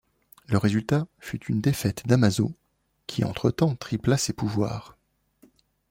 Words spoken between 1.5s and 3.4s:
défaite d'Amazo, qui